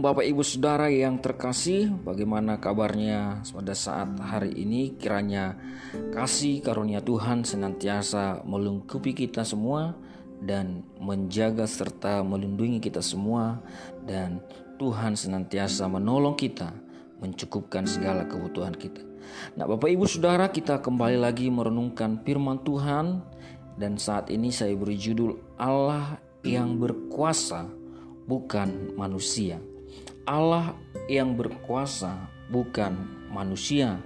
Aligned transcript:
Bapak 0.00 0.24
Ibu 0.24 0.40
Saudara 0.40 0.88
yang 0.88 1.20
terkasih 1.20 1.92
Bagaimana 2.00 2.56
kabarnya 2.56 3.44
pada 3.52 3.76
saat 3.76 4.16
hari 4.16 4.56
ini? 4.56 4.96
Kiranya 4.96 5.60
kasih 6.16 6.64
karunia 6.64 7.04
Tuhan 7.04 7.44
senantiasa 7.44 8.40
melengkapi 8.48 9.12
kita 9.12 9.44
semua 9.44 9.92
Dan 10.40 10.88
menjaga 10.96 11.68
serta 11.68 12.24
melindungi 12.24 12.80
kita 12.80 13.04
semua. 13.04 13.60
Dan 14.00 14.40
Tuhan 14.80 15.20
senantiasa 15.20 15.84
menolong 15.84 16.32
kita 16.32 16.72
Mencukupkan 17.20 17.84
segala 17.84 18.24
kebutuhan 18.24 18.72
kita. 18.72 19.04
Nah 19.60 19.68
Bapak 19.68 19.92
Ibu 19.92 20.08
Saudara 20.08 20.48
kita 20.48 20.80
kembali 20.80 21.20
lagi 21.20 21.52
merenungkan 21.52 22.24
firman 22.24 22.64
Tuhan. 22.64 23.20
Dan 23.76 24.00
saat 24.00 24.32
ini 24.32 24.48
saya 24.48 24.72
beri 24.72 24.96
judul 24.96 25.36
Allah 25.60 26.16
yang 26.40 26.80
berkuasa 26.80 27.68
bukan 28.24 28.96
manusia. 28.96 29.60
Allah 30.28 30.76
yang 31.08 31.36
berkuasa 31.36 32.28
bukan 32.48 32.96
manusia. 33.32 34.00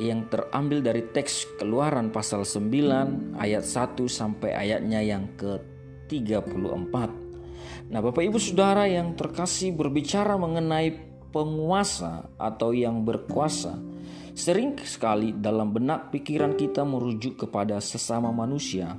Yang 0.00 0.32
terambil 0.32 0.80
dari 0.80 1.02
teks 1.04 1.60
Keluaran 1.60 2.08
pasal 2.08 2.48
9 2.48 3.36
ayat 3.36 3.64
1 3.64 4.08
sampai 4.08 4.56
ayatnya 4.56 5.04
yang 5.04 5.28
ke-34. 5.36 6.94
Nah, 7.92 8.00
Bapak 8.00 8.24
Ibu 8.24 8.40
Saudara 8.40 8.88
yang 8.88 9.12
terkasih 9.12 9.76
berbicara 9.76 10.40
mengenai 10.40 10.96
penguasa 11.28 12.32
atau 12.40 12.72
yang 12.72 13.04
berkuasa. 13.04 13.76
Sering 14.32 14.80
sekali 14.80 15.36
dalam 15.36 15.76
benak 15.76 16.08
pikiran 16.08 16.56
kita 16.56 16.88
merujuk 16.88 17.44
kepada 17.44 17.76
sesama 17.84 18.32
manusia 18.32 18.96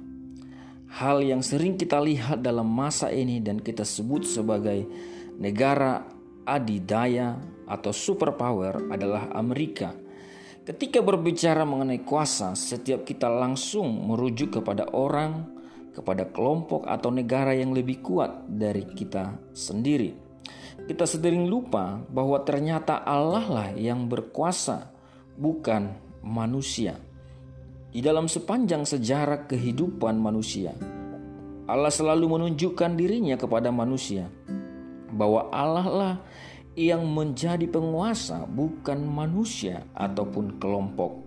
Hal 0.94 1.26
yang 1.26 1.41
sering 1.41 1.74
kita 1.74 1.98
lihat 1.98 2.46
dalam 2.46 2.70
masa 2.70 3.10
ini 3.10 3.41
dan 3.41 3.58
kita 3.58 3.82
sebut 3.82 4.30
sebagai 4.30 4.85
negara 5.37 6.05
adidaya 6.43 7.39
atau 7.67 7.91
superpower 7.95 8.91
adalah 8.91 9.31
Amerika. 9.34 9.95
Ketika 10.63 11.03
berbicara 11.03 11.67
mengenai 11.67 12.07
kuasa, 12.07 12.55
setiap 12.55 13.03
kita 13.03 13.27
langsung 13.27 14.07
merujuk 14.07 14.63
kepada 14.63 14.87
orang, 14.95 15.43
kepada 15.91 16.23
kelompok 16.31 16.87
atau 16.87 17.12
negara 17.12 17.51
yang 17.51 17.75
lebih 17.75 17.99
kuat 17.99 18.48
dari 18.48 18.87
kita 18.87 19.51
sendiri. 19.51 20.15
Kita 20.87 21.03
sering 21.03 21.47
lupa 21.51 21.99
bahwa 22.07 22.40
ternyata 22.47 23.03
Allah 23.03 23.43
lah 23.43 23.70
yang 23.75 24.07
berkuasa, 24.07 24.87
bukan 25.35 25.95
manusia. 26.23 26.95
Di 27.93 28.01
dalam 28.01 28.25
sepanjang 28.25 28.87
sejarah 28.87 29.45
kehidupan 29.45 30.18
manusia, 30.18 30.73
Allah 31.68 31.91
selalu 31.91 32.40
menunjukkan 32.40 32.91
dirinya 32.95 33.35
kepada 33.35 33.70
manusia 33.70 34.31
bahwa 35.13 35.47
Allah 35.53 35.87
lah 35.87 36.15
yang 36.73 37.05
menjadi 37.05 37.69
penguasa, 37.69 38.49
bukan 38.49 39.05
manusia 39.05 39.85
ataupun 39.93 40.57
kelompok. 40.57 41.21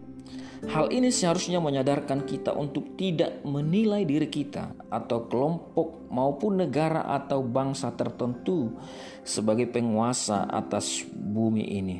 Hal 0.67 0.91
ini 0.91 1.13
seharusnya 1.15 1.63
menyadarkan 1.63 2.27
kita 2.27 2.51
untuk 2.57 2.99
tidak 2.99 3.45
menilai 3.47 4.03
diri 4.03 4.27
kita 4.27 4.75
atau 4.91 5.31
kelompok 5.31 6.11
maupun 6.11 6.59
negara 6.59 7.07
atau 7.07 7.45
bangsa 7.45 7.95
tertentu 7.95 8.75
sebagai 9.23 9.69
penguasa 9.71 10.49
atas 10.51 11.07
bumi 11.07 11.65
ini. 11.77 11.99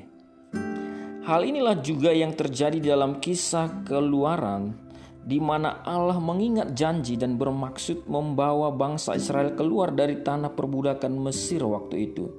Hal 1.27 1.43
inilah 1.43 1.79
juga 1.83 2.15
yang 2.15 2.35
terjadi 2.35 2.79
dalam 2.97 3.19
kisah 3.19 3.83
keluaran 3.87 4.86
di 5.27 5.43
mana 5.43 5.83
Allah 5.83 6.23
mengingat 6.23 6.71
janji 6.79 7.19
dan 7.19 7.35
bermaksud 7.35 8.07
membawa 8.07 8.71
bangsa 8.71 9.19
Israel 9.19 9.59
keluar 9.59 9.91
dari 9.91 10.23
tanah 10.23 10.55
perbudakan 10.55 11.19
Mesir 11.19 11.67
waktu 11.67 11.97
itu. 12.07 12.31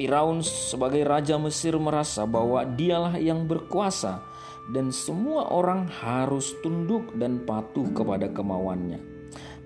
Firaun 0.00 0.40
sebagai 0.40 1.04
raja 1.04 1.36
Mesir 1.36 1.76
merasa 1.76 2.24
bahwa 2.24 2.64
dialah 2.64 3.20
yang 3.20 3.44
berkuasa 3.44 4.24
dan 4.72 4.88
semua 4.88 5.52
orang 5.52 5.84
harus 6.00 6.56
tunduk 6.64 7.12
dan 7.20 7.44
patuh 7.44 7.92
kepada 7.92 8.32
kemauannya. 8.32 9.04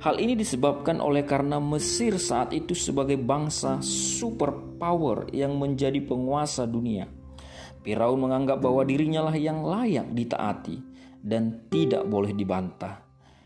Hal 0.02 0.18
ini 0.18 0.34
disebabkan 0.34 0.98
oleh 0.98 1.22
karena 1.22 1.62
Mesir 1.62 2.18
saat 2.18 2.50
itu 2.50 2.74
sebagai 2.74 3.22
bangsa 3.22 3.78
superpower 3.86 5.30
yang 5.30 5.54
menjadi 5.62 6.02
penguasa 6.02 6.66
dunia. 6.66 7.06
Firaun 7.86 8.18
menganggap 8.18 8.58
bahwa 8.58 8.82
dirinya 8.82 9.30
lah 9.30 9.36
yang 9.38 9.62
layak 9.62 10.10
ditaati 10.10 10.91
dan 11.22 11.70
tidak 11.70 12.04
boleh 12.04 12.34
dibantah. 12.34 13.00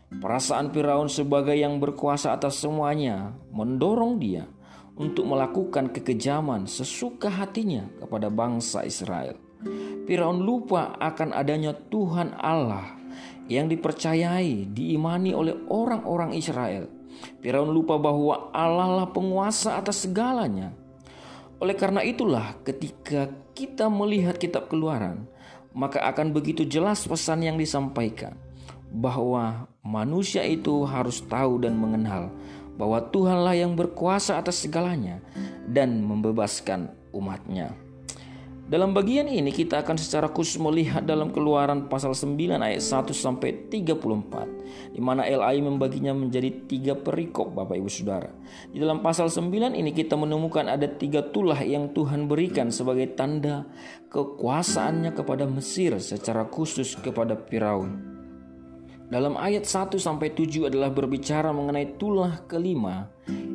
Perasaan 0.07 0.73
Firaun 0.73 1.11
sebagai 1.11 1.53
yang 1.53 1.77
berkuasa 1.77 2.33
atas 2.33 2.57
semuanya 2.59 3.35
mendorong 3.53 4.17
dia 4.17 4.49
untuk 4.97 5.29
melakukan 5.29 5.93
kekejaman 5.93 6.65
sesuka 6.65 7.29
hatinya 7.29 7.85
kepada 8.01 8.33
bangsa 8.33 8.81
Israel. 8.87 9.37
Firaun 10.09 10.41
lupa 10.41 10.95
akan 10.97 11.35
adanya 11.35 11.75
Tuhan 11.75 12.33
Allah 12.39 12.97
yang 13.51 13.67
dipercayai, 13.67 14.71
diimani 14.71 15.35
oleh 15.35 15.53
orang-orang 15.69 16.33
Israel. 16.33 16.87
Firaun 17.43 17.69
lupa 17.69 17.99
bahwa 17.99 18.49
Allah 18.55 19.03
lah 19.03 19.07
penguasa 19.11 19.75
atas 19.75 20.07
segalanya 20.07 20.71
oleh 21.57 21.73
karena 21.73 22.05
itulah, 22.05 22.53
ketika 22.61 23.33
kita 23.57 23.89
melihat 23.89 24.37
Kitab 24.37 24.69
Keluaran, 24.69 25.25
maka 25.77 26.01
akan 26.09 26.33
begitu 26.33 26.65
jelas 26.65 27.05
pesan 27.05 27.45
yang 27.45 27.53
disampaikan 27.61 28.33
bahwa 28.89 29.69
manusia 29.85 30.41
itu 30.41 30.81
harus 30.89 31.21
tahu 31.21 31.61
dan 31.61 31.77
mengenal 31.77 32.33
bahwa 32.81 32.97
Tuhanlah 33.13 33.53
yang 33.53 33.77
berkuasa 33.77 34.41
atas 34.41 34.65
segalanya 34.65 35.21
dan 35.69 36.01
membebaskan 36.01 36.89
umatnya. 37.13 37.73
Dalam 38.67 38.91
bagian 38.91 39.31
ini 39.31 39.47
kita 39.55 39.79
akan 39.79 39.95
secara 39.95 40.27
khusus 40.27 40.59
melihat 40.59 40.99
dalam 41.07 41.31
keluaran 41.31 41.87
pasal 41.87 42.11
9 42.11 42.35
ayat 42.59 42.83
1 42.83 43.15
sampai 43.15 43.71
34 43.71 44.91
di 44.91 44.99
mana 44.99 45.23
LAI 45.23 45.63
membaginya 45.63 46.11
menjadi 46.11 46.67
tiga 46.67 46.99
perikop 46.99 47.55
Bapak 47.55 47.79
Ibu 47.79 47.87
Saudara. 47.87 48.27
Di 48.67 48.75
dalam 48.75 48.99
pasal 48.99 49.31
9 49.31 49.71
ini 49.71 49.95
kita 49.95 50.19
menemukan 50.19 50.67
ada 50.67 50.83
tiga 50.83 51.23
tulah 51.31 51.63
yang 51.63 51.95
Tuhan 51.95 52.27
berikan 52.27 52.67
sebagai 52.67 53.15
tanda 53.15 53.63
kekuasaannya 54.11 55.15
kepada 55.15 55.47
Mesir 55.47 55.95
secara 56.03 56.43
khusus 56.51 56.99
kepada 56.99 57.39
Firaun. 57.39 58.19
Dalam 59.07 59.39
ayat 59.39 59.63
1 59.63 59.95
sampai 59.95 60.35
7 60.35 60.67
adalah 60.67 60.91
berbicara 60.91 61.55
mengenai 61.55 61.95
tulah 61.95 62.43
kelima 62.51 63.07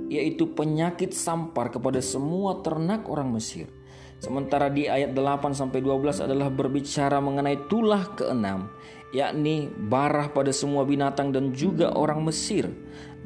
yaitu 0.08 0.56
penyakit 0.56 1.12
sampar 1.12 1.68
kepada 1.68 2.00
semua 2.00 2.64
ternak 2.64 3.04
orang 3.12 3.28
Mesir. 3.28 3.81
Sementara 4.22 4.71
di 4.71 4.87
ayat 4.87 5.19
8 5.19 5.50
sampai 5.50 5.83
12 5.83 6.22
adalah 6.22 6.47
berbicara 6.47 7.19
mengenai 7.19 7.66
tulah 7.66 8.06
keenam, 8.15 8.71
yakni 9.10 9.66
barah 9.66 10.31
pada 10.31 10.55
semua 10.55 10.87
binatang 10.87 11.34
dan 11.34 11.50
juga 11.50 11.91
orang 11.91 12.22
Mesir. 12.22 12.71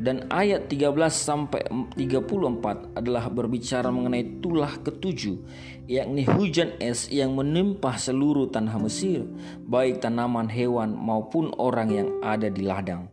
Dan 0.00 0.24
ayat 0.32 0.72
13 0.72 0.96
sampai 1.12 1.68
34 1.68 2.96
adalah 2.96 3.28
berbicara 3.28 3.92
mengenai 3.92 4.40
tulah 4.40 4.72
ketujuh, 4.80 5.36
yakni 5.84 6.24
hujan 6.24 6.72
es 6.80 7.12
yang 7.12 7.36
menimpa 7.36 8.00
seluruh 8.00 8.48
tanah 8.48 8.80
Mesir, 8.80 9.28
baik 9.68 10.00
tanaman, 10.00 10.48
hewan 10.48 10.96
maupun 10.96 11.52
orang 11.60 11.92
yang 11.92 12.08
ada 12.24 12.48
di 12.48 12.64
ladang. 12.64 13.12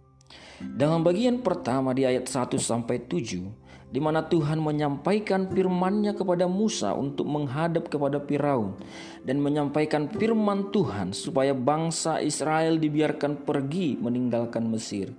Dalam 0.64 1.04
bagian 1.04 1.44
pertama 1.44 1.92
di 1.92 2.08
ayat 2.08 2.32
1 2.32 2.56
sampai 2.56 3.04
7 3.12 3.63
di 3.94 4.02
mana 4.02 4.26
Tuhan 4.26 4.58
menyampaikan 4.58 5.46
firman-Nya 5.46 6.18
kepada 6.18 6.50
Musa 6.50 6.98
untuk 6.98 7.30
menghadap 7.30 7.94
kepada 7.94 8.18
Firaun 8.18 8.74
dan 9.22 9.38
menyampaikan 9.38 10.10
firman 10.10 10.74
Tuhan 10.74 11.14
supaya 11.14 11.54
bangsa 11.54 12.18
Israel 12.18 12.82
dibiarkan 12.82 13.46
pergi 13.46 14.02
meninggalkan 14.02 14.66
Mesir. 14.66 15.14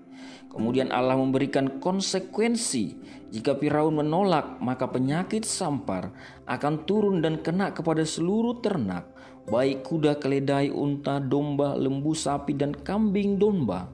Kemudian 0.50 0.90
Allah 0.90 1.14
memberikan 1.14 1.78
konsekuensi 1.78 2.98
jika 3.30 3.54
Firaun 3.54 3.94
menolak 3.94 4.58
maka 4.58 4.90
penyakit 4.90 5.46
sampar 5.46 6.10
akan 6.50 6.82
turun 6.82 7.22
dan 7.22 7.38
kena 7.46 7.70
kepada 7.70 8.02
seluruh 8.02 8.58
ternak 8.58 9.06
baik 9.46 9.86
kuda 9.86 10.18
keledai, 10.18 10.74
unta, 10.74 11.22
domba, 11.22 11.78
lembu, 11.78 12.10
sapi 12.10 12.58
dan 12.58 12.74
kambing 12.74 13.38
domba 13.38 13.90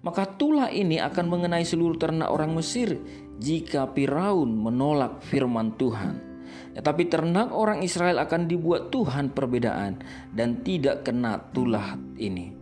maka 0.00 0.24
tulah 0.24 0.72
ini 0.72 0.96
akan 0.96 1.28
mengenai 1.28 1.66
seluruh 1.66 2.00
ternak 2.00 2.32
orang 2.32 2.56
Mesir 2.56 2.96
jika 3.40 3.88
Firaun 3.90 4.52
menolak 4.52 5.24
firman 5.24 5.74
Tuhan. 5.80 6.28
Tetapi 6.76 7.02
ternak 7.10 7.50
orang 7.50 7.82
Israel 7.82 8.22
akan 8.22 8.46
dibuat 8.46 8.92
Tuhan 8.94 9.32
perbedaan 9.34 9.98
dan 10.30 10.62
tidak 10.62 11.08
kena 11.08 11.40
tulah 11.50 11.98
ini. 12.20 12.60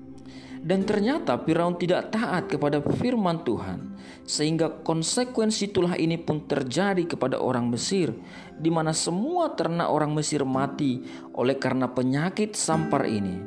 Dan 0.59 0.83
ternyata 0.83 1.39
Firaun 1.39 1.79
tidak 1.79 2.11
taat 2.11 2.51
kepada 2.51 2.83
firman 2.83 3.47
Tuhan 3.47 3.95
sehingga 4.27 4.83
konsekuensi 4.83 5.71
tulah 5.71 5.95
ini 5.95 6.19
pun 6.19 6.45
terjadi 6.45 7.07
kepada 7.07 7.39
orang 7.39 7.71
Mesir 7.71 8.11
di 8.59 8.69
mana 8.69 8.91
semua 8.91 9.55
ternak 9.55 9.87
orang 9.87 10.13
Mesir 10.13 10.43
mati 10.43 11.01
oleh 11.39 11.57
karena 11.57 11.87
penyakit 11.89 12.59
sampar 12.59 13.07
ini. 13.07 13.39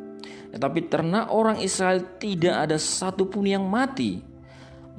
Tetapi 0.51 0.79
ternak 0.87 1.31
orang 1.31 1.59
Israel 1.59 1.99
tidak 2.19 2.67
ada 2.67 2.77
satupun 2.79 3.47
yang 3.47 3.67
mati. 3.67 4.23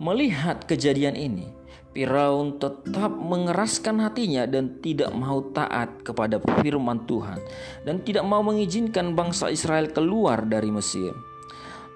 Melihat 0.00 0.64
kejadian 0.64 1.14
ini, 1.14 1.46
Firaun 1.93 2.56
tetap 2.56 3.12
mengeraskan 3.12 4.00
hatinya 4.00 4.49
dan 4.49 4.81
tidak 4.81 5.12
mau 5.12 5.44
taat 5.53 6.00
kepada 6.00 6.41
firman 6.65 7.05
Tuhan 7.05 7.37
dan 7.85 8.00
tidak 8.00 8.25
mau 8.25 8.41
mengizinkan 8.41 9.12
bangsa 9.12 9.53
Israel 9.53 9.93
keluar 9.93 10.49
dari 10.49 10.73
Mesir. 10.73 11.12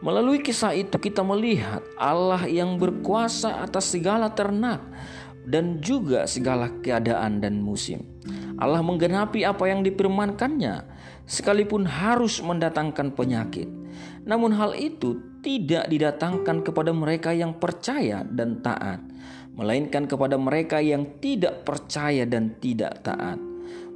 Melalui 0.05 0.45
kisah 0.45 0.77
itu 0.77 1.01
kita 1.01 1.25
melihat 1.25 1.81
Allah 1.97 2.45
yang 2.45 2.77
berkuasa 2.77 3.65
atas 3.65 3.89
segala 3.97 4.29
ternak 4.37 4.85
dan 5.49 5.81
juga 5.81 6.29
segala 6.29 6.69
keadaan 6.85 7.41
dan 7.41 7.65
musim. 7.65 8.05
Allah 8.61 8.85
menggenapi 8.85 9.49
apa 9.49 9.65
yang 9.65 9.81
difirmankannya 9.81 10.85
sekalipun 11.25 11.89
harus 11.89 12.45
mendatangkan 12.45 13.17
penyakit. 13.17 13.69
Namun 14.29 14.53
hal 14.53 14.77
itu 14.77 15.41
tidak 15.41 15.89
didatangkan 15.89 16.61
kepada 16.61 16.93
mereka 16.93 17.33
yang 17.33 17.57
percaya 17.57 18.21
dan 18.29 18.61
taat 18.61 19.01
melainkan 19.57 20.05
kepada 20.05 20.37
mereka 20.37 20.79
yang 20.85 21.19
tidak 21.19 21.65
percaya 21.65 22.29
dan 22.29 22.55
tidak 22.61 23.01
taat. 23.03 23.41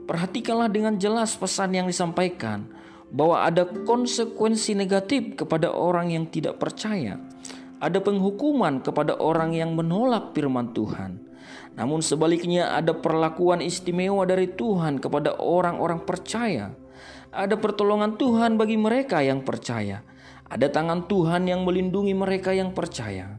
Perhatikanlah 0.09 0.73
dengan 0.73 0.99
jelas 0.99 1.37
pesan 1.37 1.77
yang 1.77 1.87
disampaikan 1.87 2.67
bahwa 3.13 3.47
ada 3.47 3.69
konsekuensi 3.87 4.75
negatif 4.75 5.39
kepada 5.39 5.71
orang 5.71 6.11
yang 6.11 6.27
tidak 6.27 6.59
percaya. 6.59 7.21
Ada 7.79 8.03
penghukuman 8.03 8.83
kepada 8.83 9.17
orang 9.21 9.55
yang 9.55 9.77
menolak 9.77 10.35
firman 10.35 10.73
Tuhan. 10.75 11.31
Namun 11.79 12.03
sebaliknya 12.03 12.75
ada 12.75 12.93
perlakuan 12.93 13.63
istimewa 13.63 14.27
dari 14.27 14.51
Tuhan 14.51 14.99
kepada 14.99 15.39
orang-orang 15.39 16.03
percaya. 16.03 16.75
Ada 17.31 17.55
pertolongan 17.57 18.19
Tuhan 18.19 18.59
bagi 18.59 18.75
mereka 18.75 19.23
yang 19.23 19.47
percaya. 19.47 20.03
Ada 20.51 20.67
tangan 20.67 21.07
Tuhan 21.07 21.47
yang 21.47 21.63
melindungi 21.63 22.11
mereka 22.11 22.51
yang 22.51 22.75
percaya. 22.75 23.39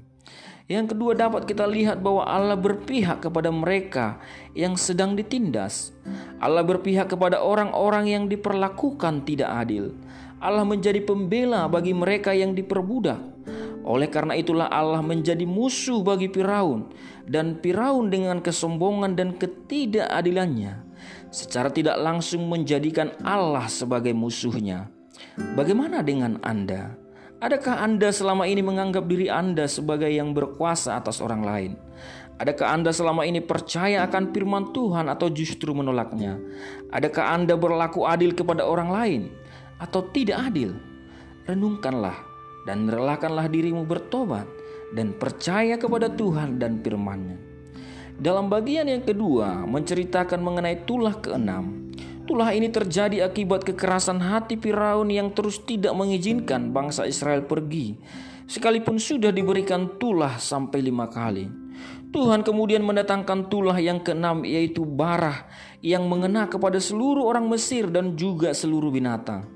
Yang 0.72 0.96
kedua 0.96 1.12
dapat 1.20 1.44
kita 1.44 1.68
lihat 1.68 2.00
bahwa 2.00 2.24
Allah 2.24 2.56
berpihak 2.56 3.28
kepada 3.28 3.52
mereka 3.52 4.24
yang 4.56 4.80
sedang 4.80 5.20
ditindas. 5.20 5.92
Allah 6.40 6.64
berpihak 6.64 7.12
kepada 7.12 7.44
orang-orang 7.44 8.08
yang 8.08 8.24
diperlakukan 8.32 9.28
tidak 9.28 9.52
adil. 9.52 9.92
Allah 10.40 10.64
menjadi 10.64 11.04
pembela 11.04 11.68
bagi 11.68 11.92
mereka 11.92 12.32
yang 12.32 12.56
diperbudak. 12.56 13.20
Oleh 13.84 14.08
karena 14.08 14.40
itulah 14.40 14.72
Allah 14.72 15.04
menjadi 15.04 15.44
musuh 15.44 16.00
bagi 16.08 16.32
Firaun 16.32 16.88
dan 17.28 17.60
Firaun 17.60 18.08
dengan 18.08 18.40
kesombongan 18.40 19.20
dan 19.20 19.36
ketidakadilannya 19.36 20.88
secara 21.36 21.68
tidak 21.68 22.00
langsung 22.00 22.48
menjadikan 22.48 23.12
Allah 23.28 23.68
sebagai 23.68 24.16
musuhnya. 24.16 24.88
Bagaimana 25.36 26.00
dengan 26.00 26.40
Anda? 26.40 27.01
Adakah 27.42 27.82
Anda 27.82 28.14
selama 28.14 28.46
ini 28.46 28.62
menganggap 28.62 29.10
diri 29.10 29.26
Anda 29.26 29.66
sebagai 29.66 30.14
yang 30.14 30.30
berkuasa 30.30 31.02
atas 31.02 31.18
orang 31.26 31.42
lain? 31.42 31.72
Adakah 32.38 32.70
Anda 32.70 32.94
selama 32.94 33.26
ini 33.26 33.42
percaya 33.42 34.06
akan 34.06 34.30
firman 34.30 34.70
Tuhan 34.70 35.10
atau 35.10 35.26
justru 35.34 35.74
menolaknya? 35.74 36.38
Adakah 36.94 37.34
Anda 37.34 37.58
berlaku 37.58 38.06
adil 38.06 38.38
kepada 38.38 38.62
orang 38.62 38.94
lain 38.94 39.22
atau 39.82 40.06
tidak 40.14 40.54
adil? 40.54 40.78
Renungkanlah 41.50 42.14
dan 42.70 42.86
relakanlah 42.86 43.50
dirimu 43.50 43.90
bertobat 43.90 44.46
dan 44.94 45.10
percaya 45.18 45.82
kepada 45.82 46.14
Tuhan 46.14 46.62
dan 46.62 46.78
firman-Nya. 46.86 47.42
Dalam 48.22 48.54
bagian 48.54 48.86
yang 48.86 49.02
kedua 49.02 49.66
menceritakan 49.66 50.46
mengenai 50.46 50.86
tulah 50.86 51.18
keenam 51.18 51.90
Tulah 52.22 52.54
ini 52.54 52.70
terjadi 52.70 53.26
akibat 53.26 53.66
kekerasan 53.66 54.22
hati 54.22 54.54
Firaun 54.54 55.10
yang 55.10 55.34
terus 55.34 55.58
tidak 55.66 55.92
mengizinkan 55.98 56.70
bangsa 56.70 57.10
Israel 57.10 57.44
pergi. 57.50 57.98
Sekalipun 58.46 59.02
sudah 59.02 59.34
diberikan 59.34 59.98
tulah 59.98 60.38
sampai 60.38 60.86
lima 60.86 61.10
kali. 61.10 61.50
Tuhan 62.12 62.44
kemudian 62.44 62.84
mendatangkan 62.84 63.48
tulah 63.48 63.80
yang 63.80 64.04
keenam 64.04 64.44
yaitu 64.44 64.84
barah 64.84 65.48
yang 65.80 66.06
mengena 66.06 66.46
kepada 66.46 66.78
seluruh 66.78 67.24
orang 67.24 67.48
Mesir 67.48 67.88
dan 67.88 68.20
juga 68.20 68.52
seluruh 68.52 68.92
binatang. 68.92 69.48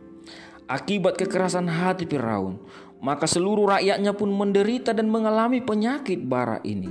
Akibat 0.66 1.20
kekerasan 1.20 1.70
hati 1.70 2.10
Firaun, 2.10 2.58
maka 2.98 3.30
seluruh 3.30 3.78
rakyatnya 3.78 4.18
pun 4.18 4.34
menderita 4.34 4.96
dan 4.96 5.12
mengalami 5.12 5.62
penyakit 5.62 6.26
bara 6.26 6.58
ini. 6.66 6.90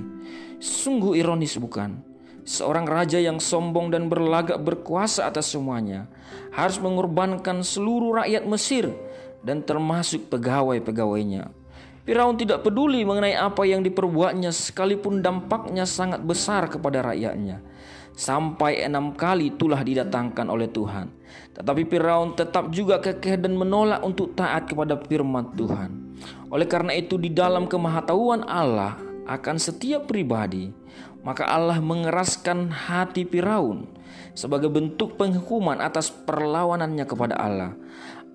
Sungguh 0.62 1.18
ironis 1.18 1.58
bukan? 1.58 2.13
Seorang 2.44 2.84
raja 2.84 3.16
yang 3.16 3.40
sombong 3.40 3.88
dan 3.88 4.12
berlagak 4.12 4.60
berkuasa 4.60 5.32
atas 5.32 5.48
semuanya 5.48 6.12
harus 6.52 6.76
mengorbankan 6.76 7.64
seluruh 7.64 8.20
rakyat 8.20 8.44
Mesir 8.44 8.92
dan 9.40 9.64
termasuk 9.64 10.28
pegawai-pegawainya. 10.28 11.48
Firaun 12.04 12.36
tidak 12.36 12.60
peduli 12.60 13.00
mengenai 13.00 13.32
apa 13.32 13.64
yang 13.64 13.80
diperbuatnya 13.80 14.52
sekalipun 14.52 15.24
dampaknya 15.24 15.88
sangat 15.88 16.20
besar 16.20 16.68
kepada 16.68 17.00
rakyatnya. 17.00 17.64
Sampai 18.12 18.84
enam 18.84 19.16
kali 19.16 19.56
itulah 19.56 19.80
didatangkan 19.80 20.52
oleh 20.52 20.68
Tuhan. 20.68 21.08
Tetapi 21.56 21.82
Firaun 21.88 22.36
tetap 22.36 22.68
juga 22.76 23.00
kekeh 23.00 23.40
dan 23.40 23.56
menolak 23.56 24.04
untuk 24.04 24.36
taat 24.36 24.68
kepada 24.68 25.00
firman 25.00 25.56
Tuhan. 25.56 25.90
Oleh 26.52 26.68
karena 26.68 26.92
itu 26.92 27.16
di 27.16 27.32
dalam 27.32 27.64
kemahatauan 27.64 28.44
Allah 28.44 29.00
akan 29.24 29.56
setiap 29.56 30.04
pribadi, 30.04 30.83
maka 31.24 31.48
Allah 31.48 31.80
mengeraskan 31.80 32.68
hati 32.68 33.24
Firaun 33.24 33.88
sebagai 34.36 34.68
bentuk 34.68 35.16
penghukuman 35.16 35.80
atas 35.80 36.12
perlawanannya 36.12 37.04
kepada 37.08 37.34
Allah. 37.40 37.72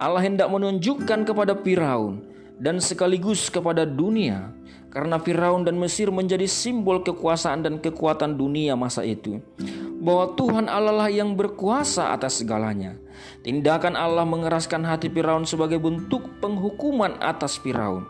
Allah 0.01 0.25
hendak 0.25 0.49
menunjukkan 0.49 1.23
kepada 1.23 1.53
Firaun 1.53 2.25
dan 2.57 2.81
sekaligus 2.81 3.47
kepada 3.47 3.85
dunia 3.85 4.51
karena 4.89 5.21
Firaun 5.21 5.61
dan 5.61 5.77
Mesir 5.77 6.09
menjadi 6.09 6.49
simbol 6.49 7.05
kekuasaan 7.05 7.61
dan 7.61 7.77
kekuatan 7.77 8.33
dunia 8.33 8.73
masa 8.73 9.05
itu 9.05 9.37
bahwa 9.99 10.33
Tuhan 10.33 10.65
Allah 10.65 10.95
lah 10.95 11.09
yang 11.11 11.35
berkuasa 11.35 12.15
atas 12.15 12.41
segalanya. 12.41 12.95
Tindakan 13.43 13.99
Allah 13.99 14.23
mengeraskan 14.23 14.87
hati 14.87 15.11
Firaun 15.11 15.43
sebagai 15.43 15.77
bentuk 15.77 16.39
penghukuman 16.39 17.19
atas 17.19 17.59
Firaun 17.59 18.07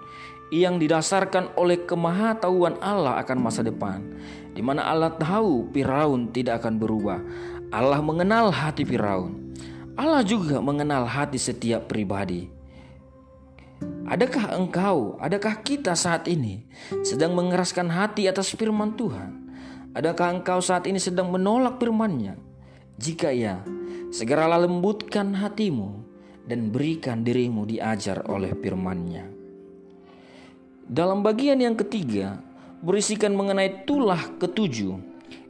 yang 0.49 0.81
didasarkan 0.81 1.53
oleh 1.57 1.85
kemahatauan 1.85 2.81
Allah 2.81 3.21
akan 3.21 3.37
masa 3.37 3.61
depan, 3.61 4.01
di 4.53 4.61
mana 4.65 4.85
Allah 4.85 5.13
tahu 5.13 5.69
Firaun 5.69 6.33
tidak 6.33 6.65
akan 6.65 6.81
berubah. 6.81 7.21
Allah 7.69 8.01
mengenal 8.01 8.49
hati 8.49 8.81
Firaun. 8.81 9.53
Allah 9.93 10.25
juga 10.25 10.57
mengenal 10.57 11.05
hati 11.05 11.37
setiap 11.37 11.85
pribadi. 11.85 12.49
Adakah 14.09 14.57
engkau, 14.57 15.21
adakah 15.21 15.61
kita 15.61 15.93
saat 15.93 16.25
ini 16.25 16.65
sedang 17.05 17.37
mengeraskan 17.37 17.85
hati 17.93 18.25
atas 18.25 18.49
firman 18.57 18.97
Tuhan? 18.97 19.53
Adakah 19.93 20.41
engkau 20.41 20.59
saat 20.65 20.89
ini 20.89 20.97
sedang 20.97 21.29
menolak 21.29 21.77
firman-Nya? 21.77 22.33
Jika 22.97 23.29
ya, 23.29 23.61
segeralah 24.09 24.65
lembutkan 24.65 25.37
hatimu 25.37 26.01
dan 26.49 26.73
berikan 26.73 27.21
dirimu 27.21 27.69
diajar 27.69 28.25
oleh 28.25 28.57
firman-Nya. 28.57 29.38
Dalam 30.89 31.21
bagian 31.21 31.61
yang 31.61 31.77
ketiga, 31.77 32.41
berisikan 32.81 33.37
mengenai 33.37 33.85
tulah 33.85 34.25
ketujuh, 34.41 34.97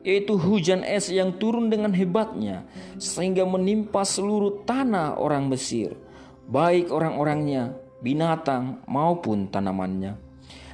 yaitu 0.04 0.36
hujan 0.36 0.84
es 0.84 1.08
yang 1.08 1.32
turun 1.40 1.72
dengan 1.72 1.96
hebatnya, 1.96 2.68
sehingga 3.00 3.48
menimpa 3.48 4.04
seluruh 4.04 4.68
tanah 4.68 5.16
orang 5.16 5.48
Mesir, 5.48 5.96
baik 6.52 6.92
orang-orangnya, 6.92 7.72
binatang, 8.04 8.84
maupun 8.84 9.48
tanamannya. 9.48 10.20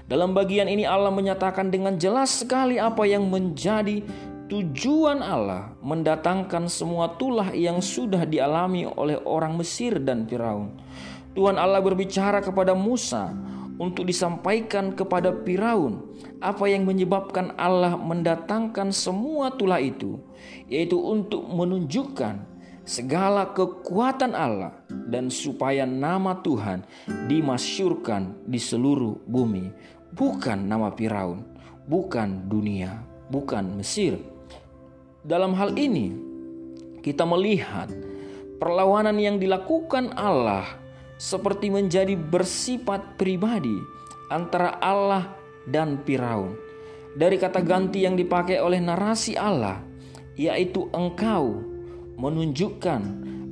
Dalam 0.10 0.34
bagian 0.34 0.65
ini 0.65 0.81
Allah 0.81 1.13
menyatakan 1.13 1.69
dengan 1.69 2.01
jelas 2.01 2.41
sekali 2.41 2.81
apa 2.81 3.05
yang 3.05 3.29
menjadi 3.29 4.01
tujuan 4.50 5.22
Allah 5.22 5.77
mendatangkan 5.86 6.74
semua 6.74 7.13
tulah 7.22 7.53
yang 7.53 7.86
sudah 7.86 8.25
dialami 8.25 8.89
oleh 8.89 9.22
orang 9.29 9.62
Mesir 9.62 10.01
dan 10.01 10.25
Firaun. 10.25 10.74
Tuhan 11.38 11.53
Allah 11.53 11.86
berbicara 11.86 12.41
kepada 12.41 12.74
Musa 12.74 13.29
untuk 13.75 14.08
disampaikan 14.08 14.96
kepada 14.96 15.36
Firaun 15.44 16.00
apa 16.39 16.65
yang 16.70 16.88
menyebabkan 16.88 17.51
Allah 17.60 18.00
mendatangkan 18.00 18.96
semua 18.96 19.51
tulah 19.51 19.82
itu, 19.84 20.20
yaitu 20.72 20.96
untuk 20.96 21.44
menunjukkan 21.48 22.55
segala 22.86 23.50
kekuatan 23.51 24.38
Allah 24.38 24.72
dan 25.10 25.34
supaya 25.34 25.84
nama 25.84 26.38
Tuhan 26.39 26.86
dimasyurkan 27.27 28.46
di 28.46 28.62
seluruh 28.62 29.20
bumi, 29.25 29.74
bukan 30.13 30.70
nama 30.70 30.94
Firaun, 30.94 31.44
bukan 31.89 32.46
dunia, 32.48 33.01
bukan 33.27 33.82
Mesir. 33.82 34.22
Dalam 35.25 35.58
hal 35.58 35.74
ini, 35.74 36.13
kita 37.01 37.25
melihat 37.25 37.89
perlawanan 38.62 39.17
yang 39.17 39.41
dilakukan 39.41 40.13
Allah 40.13 40.85
seperti 41.15 41.72
menjadi 41.72 42.15
bersifat 42.19 43.15
pribadi 43.15 43.79
antara 44.27 44.75
Allah 44.84 45.31
dan 45.67 46.01
Firaun. 46.03 46.55
Dari 47.15 47.39
kata 47.39 47.63
ganti 47.63 48.03
yang 48.03 48.19
dipakai 48.19 48.60
oleh 48.60 48.84
narasi 48.84 49.39
Allah, 49.39 49.79
yaitu 50.36 50.91
engkau, 50.91 51.63
menunjukkan 52.19 53.01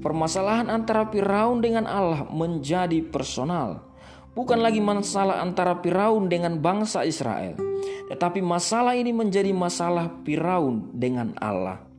permasalahan 0.03 0.67
antara 0.67 1.07
Firaun 1.07 1.63
dengan 1.63 1.87
Allah 1.87 2.27
menjadi 2.27 2.99
personal. 3.07 3.87
Bukan 4.33 4.59
lagi 4.59 4.81
masalah 4.81 5.39
antara 5.39 5.79
Firaun 5.79 6.27
dengan 6.27 6.59
bangsa 6.59 7.05
Israel, 7.07 7.55
Tetapi 8.09 8.43
masalah 8.43 8.99
ini 8.99 9.15
menjadi 9.15 9.55
masalah 9.55 10.11
Firaun 10.27 10.91
dengan 10.91 11.31
Allah. 11.39 11.92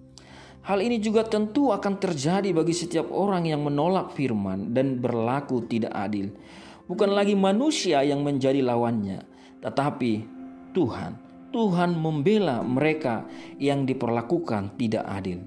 Hal 0.65 0.81
ini 0.81 0.97
juga 0.97 1.29
tentu 1.29 1.69
akan 1.77 2.01
terjadi 2.01 2.49
bagi 2.57 2.73
setiap 2.73 3.13
orang 3.13 3.45
yang 3.45 3.61
menolak 3.61 4.17
firman 4.17 4.73
dan 4.73 4.97
berlaku 4.97 5.69
tidak 5.69 5.93
adil. 5.93 6.33
Bukan 6.89 7.13
lagi 7.13 7.37
manusia 7.37 8.01
yang 8.01 8.25
menjadi 8.25 8.65
lawannya, 8.65 9.29
tetapi 9.61 10.25
Tuhan. 10.73 11.21
Tuhan 11.53 11.95
membela 11.95 12.65
mereka 12.65 13.29
yang 13.61 13.85
diperlakukan 13.85 14.75
tidak 14.81 15.05
adil. 15.05 15.45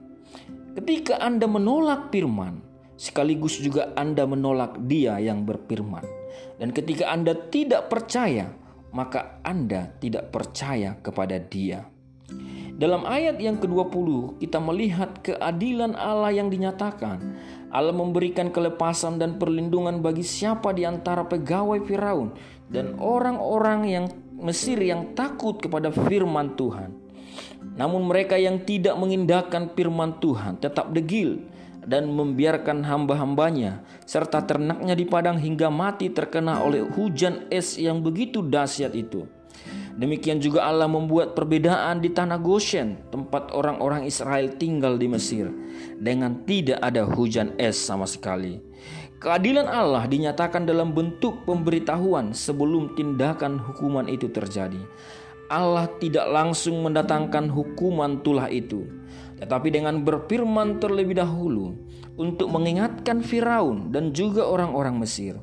Ketika 0.78 1.18
Anda 1.18 1.50
menolak 1.50 2.14
firman, 2.14 2.62
sekaligus 2.94 3.58
juga 3.58 3.98
Anda 3.98 4.24
menolak 4.30 4.86
Dia 4.86 5.18
yang 5.18 5.44
berfirman. 5.50 6.06
Dan 6.62 6.70
ketika 6.70 7.10
Anda 7.10 7.34
tidak 7.34 7.90
percaya, 7.90 8.54
maka 8.94 9.42
Anda 9.42 9.98
tidak 9.98 10.30
percaya 10.30 10.94
kepada 11.02 11.42
Dia. 11.42 11.97
Dalam 12.78 13.10
ayat 13.10 13.42
yang 13.42 13.58
ke-20 13.58 14.38
kita 14.38 14.62
melihat 14.62 15.10
keadilan 15.26 15.98
Allah 15.98 16.30
yang 16.30 16.54
dinyatakan. 16.54 17.18
Allah 17.74 17.92
memberikan 17.92 18.54
kelepasan 18.54 19.18
dan 19.18 19.42
perlindungan 19.42 20.00
bagi 20.00 20.22
siapa 20.22 20.72
di 20.78 20.86
antara 20.86 21.26
pegawai 21.26 21.82
Firaun 21.84 22.38
dan 22.70 22.96
orang-orang 23.02 23.82
yang 23.90 24.06
Mesir 24.38 24.78
yang 24.78 25.18
takut 25.18 25.58
kepada 25.58 25.90
firman 25.90 26.54
Tuhan. 26.54 26.94
Namun 27.74 28.06
mereka 28.06 28.38
yang 28.38 28.62
tidak 28.62 28.94
mengindahkan 28.94 29.74
firman 29.74 30.22
Tuhan 30.22 30.62
tetap 30.62 30.94
degil 30.94 31.42
dan 31.82 32.14
membiarkan 32.14 32.86
hamba-hambanya 32.86 33.82
serta 34.06 34.46
ternaknya 34.46 34.94
di 34.94 35.10
padang 35.10 35.42
hingga 35.42 35.74
mati 35.74 36.14
terkena 36.14 36.62
oleh 36.62 36.86
hujan 36.86 37.50
es 37.50 37.82
yang 37.82 38.06
begitu 38.06 38.46
dahsyat 38.46 38.94
itu. 38.94 39.26
Demikian 39.98 40.38
juga 40.38 40.70
Allah 40.70 40.86
membuat 40.86 41.34
perbedaan 41.34 42.06
di 42.06 42.14
tanah 42.14 42.38
Goshen, 42.38 43.02
tempat 43.10 43.50
orang-orang 43.50 44.06
Israel 44.06 44.54
tinggal 44.62 44.94
di 44.94 45.10
Mesir, 45.10 45.50
dengan 45.98 46.46
tidak 46.46 46.78
ada 46.86 47.02
hujan 47.02 47.58
es 47.58 47.82
sama 47.82 48.06
sekali. 48.06 48.62
Keadilan 49.18 49.66
Allah 49.66 50.06
dinyatakan 50.06 50.70
dalam 50.70 50.94
bentuk 50.94 51.42
pemberitahuan 51.50 52.30
sebelum 52.38 52.94
tindakan 52.94 53.58
hukuman 53.58 54.06
itu 54.06 54.30
terjadi. 54.30 54.78
Allah 55.50 55.90
tidak 55.98 56.30
langsung 56.30 56.78
mendatangkan 56.86 57.50
hukuman 57.50 58.22
tulah 58.22 58.54
itu, 58.54 58.86
tetapi 59.42 59.74
dengan 59.74 60.06
berfirman 60.06 60.78
terlebih 60.78 61.18
dahulu 61.18 61.74
untuk 62.22 62.54
mengingatkan 62.54 63.26
Firaun 63.26 63.90
dan 63.90 64.14
juga 64.14 64.46
orang-orang 64.46 65.02
Mesir 65.02 65.42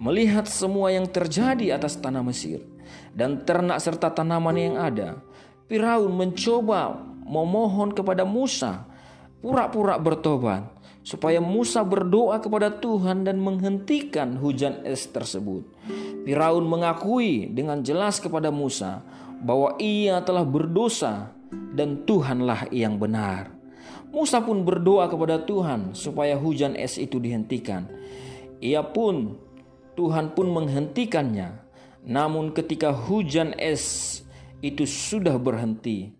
melihat 0.00 0.48
semua 0.48 0.90
yang 0.90 1.06
terjadi 1.06 1.76
atas 1.76 2.00
tanah 2.00 2.24
Mesir 2.24 2.71
dan 3.12 3.44
ternak 3.44 3.78
serta 3.78 4.12
tanaman 4.12 4.56
yang 4.56 4.76
ada. 4.80 5.20
Firaun 5.68 6.12
mencoba 6.12 7.00
memohon 7.24 7.94
kepada 7.96 8.26
Musa 8.26 8.84
pura-pura 9.40 9.98
bertobat 9.98 10.68
supaya 11.02 11.42
Musa 11.42 11.82
berdoa 11.82 12.38
kepada 12.38 12.70
Tuhan 12.70 13.26
dan 13.26 13.42
menghentikan 13.42 14.38
hujan 14.38 14.86
es 14.86 15.10
tersebut. 15.10 15.66
Firaun 16.22 16.62
mengakui 16.62 17.50
dengan 17.50 17.82
jelas 17.82 18.22
kepada 18.22 18.54
Musa 18.54 19.02
bahwa 19.42 19.74
ia 19.82 20.22
telah 20.22 20.46
berdosa 20.46 21.34
dan 21.74 22.06
Tuhanlah 22.06 22.70
yang 22.70 23.02
benar. 23.02 23.50
Musa 24.14 24.44
pun 24.44 24.62
berdoa 24.62 25.10
kepada 25.10 25.42
Tuhan 25.42 25.96
supaya 25.98 26.38
hujan 26.38 26.78
es 26.78 27.00
itu 27.00 27.18
dihentikan. 27.18 27.90
Ia 28.62 28.84
pun 28.86 29.34
Tuhan 29.98 30.38
pun 30.38 30.52
menghentikannya 30.54 31.61
namun 32.02 32.50
ketika 32.50 32.90
hujan 32.90 33.54
es 33.58 34.20
itu 34.58 34.86
sudah 34.86 35.38
berhenti 35.38 36.10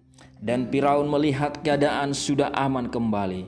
dan 0.42 0.70
Firaun 0.70 1.06
melihat 1.06 1.62
keadaan 1.62 2.14
sudah 2.14 2.50
aman 2.54 2.90
kembali, 2.90 3.46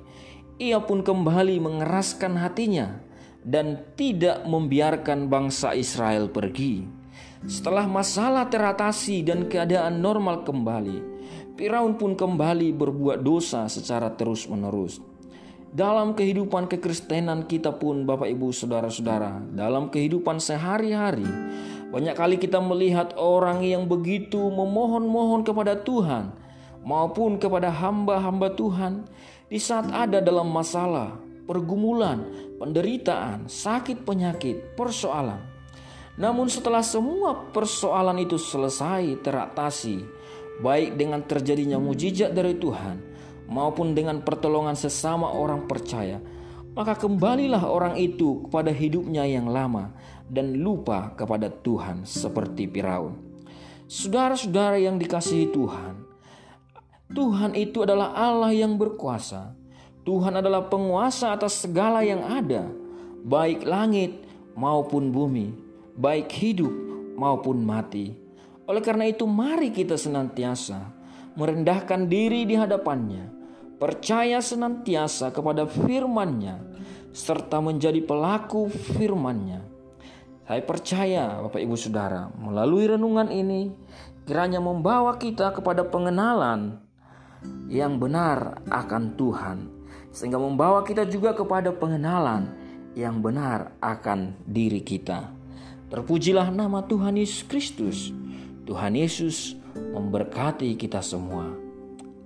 ia 0.63 0.79
pun 0.79 1.03
kembali 1.03 1.59
mengeraskan 1.59 2.39
hatinya 2.39 3.03
dan 3.43 3.83
tidak 3.99 4.47
membiarkan 4.47 5.27
bangsa 5.27 5.75
Israel 5.75 6.31
pergi. 6.31 6.87
Setelah 7.45 7.85
masalah 7.85 8.49
teratasi 8.49 9.21
dan 9.27 9.51
keadaan 9.51 10.01
normal 10.01 10.47
kembali, 10.47 10.99
Firaun 11.55 11.95
pun 12.01 12.17
kembali 12.19 12.73
berbuat 12.73 13.21
dosa 13.23 13.69
secara 13.71 14.11
terus-menerus. 14.15 14.99
Dalam 15.75 16.15
kehidupan 16.15 16.71
kekristenan 16.71 17.51
kita 17.51 17.75
pun 17.75 18.07
Bapak 18.07 18.31
Ibu 18.31 18.55
Saudara-saudara, 18.55 19.43
dalam 19.59 19.91
kehidupan 19.91 20.39
sehari-hari, 20.39 21.27
banyak 21.95 22.19
kali 22.19 22.37
kita 22.43 22.59
melihat 22.59 23.15
orang 23.15 23.63
yang 23.63 23.87
begitu 23.87 24.51
memohon-mohon 24.51 25.47
kepada 25.47 25.79
Tuhan 25.79 26.35
maupun 26.83 27.39
kepada 27.39 27.71
hamba-hamba 27.71 28.51
Tuhan 28.59 29.07
di 29.47 29.63
saat 29.63 29.95
ada 29.95 30.19
dalam 30.19 30.51
masalah, 30.51 31.15
pergumulan, 31.47 32.27
penderitaan, 32.59 33.47
sakit 33.47 34.03
penyakit, 34.03 34.75
persoalan. 34.75 35.39
Namun 36.19 36.51
setelah 36.51 36.83
semua 36.83 37.55
persoalan 37.55 38.27
itu 38.27 38.43
selesai 38.43 39.23
teratasi, 39.23 40.03
baik 40.67 40.99
dengan 40.99 41.23
terjadinya 41.23 41.79
mujizat 41.79 42.35
dari 42.35 42.59
Tuhan 42.59 42.99
maupun 43.47 43.95
dengan 43.95 44.19
pertolongan 44.19 44.75
sesama 44.75 45.31
orang 45.31 45.71
percaya, 45.71 46.19
maka 46.75 46.99
kembalilah 46.99 47.71
orang 47.71 47.95
itu 48.03 48.43
kepada 48.51 48.75
hidupnya 48.75 49.23
yang 49.31 49.47
lama 49.47 49.95
dan 50.29 50.57
lupa 50.57 51.13
kepada 51.13 51.53
Tuhan 51.53 52.09
seperti 52.09 52.69
Firaun. 52.69 53.17
Saudara-saudara 53.85 54.81
yang 54.81 54.97
dikasihi 54.97 55.53
Tuhan, 55.53 55.95
Tuhan 57.13 57.53
itu 57.55 57.85
adalah 57.85 58.17
Allah 58.17 58.51
yang 58.57 58.81
berkuasa. 58.81 59.53
Tuhan 60.05 60.41
adalah 60.41 60.69
penguasa 60.69 61.33
atas 61.33 61.65
segala 61.65 62.05
yang 62.05 62.21
ada, 62.25 62.69
baik 63.25 63.65
langit 63.65 64.25
maupun 64.57 65.09
bumi, 65.13 65.53
baik 65.97 66.29
hidup 66.33 66.73
maupun 67.17 67.65
mati. 67.65 68.13
Oleh 68.65 68.81
karena 68.81 69.09
itu, 69.09 69.25
mari 69.29 69.73
kita 69.73 69.97
senantiasa 69.97 70.93
merendahkan 71.37 72.09
diri 72.09 72.49
di 72.49 72.57
hadapannya 72.57 73.35
percaya 73.77 74.41
senantiasa 74.41 75.35
kepada 75.35 75.67
firman-Nya 75.69 76.57
serta 77.13 77.61
menjadi 77.61 78.01
pelaku 78.01 78.71
firman-Nya. 78.71 79.74
Saya 80.45 80.61
percaya 80.61 81.41
Bapak 81.41 81.57
Ibu 81.57 81.73
Saudara, 81.73 82.29
melalui 82.37 82.85
renungan 82.85 83.33
ini 83.33 83.73
kiranya 84.29 84.61
membawa 84.61 85.17
kita 85.17 85.57
kepada 85.57 85.89
pengenalan 85.89 86.85
yang 87.73 87.97
benar 87.97 88.61
akan 88.69 89.17
Tuhan 89.17 89.59
sehingga 90.13 90.37
membawa 90.37 90.85
kita 90.85 91.09
juga 91.09 91.33
kepada 91.33 91.73
pengenalan 91.73 92.53
yang 92.93 93.25
benar 93.25 93.73
akan 93.81 94.37
diri 94.45 94.85
kita. 94.85 95.33
Terpujilah 95.89 96.53
nama 96.53 96.85
Tuhan 96.85 97.17
Yesus 97.17 97.43
Kristus. 97.49 97.99
Tuhan 98.69 99.01
Yesus 99.01 99.57
memberkati 99.75 100.77
kita 100.77 101.01
semua. 101.01 101.57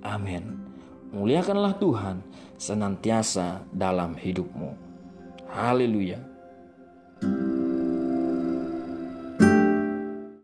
Amin. 0.02 0.58
Muliakanlah 1.14 1.78
Tuhan 1.78 2.22
senantiasa 2.58 3.62
dalam 3.70 4.18
hidupmu. 4.18 4.75
Haleluya. 5.48 6.18